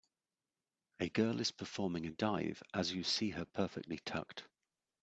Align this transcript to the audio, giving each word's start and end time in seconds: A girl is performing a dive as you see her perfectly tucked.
A 0.99 1.09
girl 1.09 1.39
is 1.39 1.51
performing 1.51 2.07
a 2.07 2.09
dive 2.09 2.63
as 2.73 2.91
you 2.91 3.03
see 3.03 3.29
her 3.29 3.45
perfectly 3.45 3.99
tucked. 4.03 4.45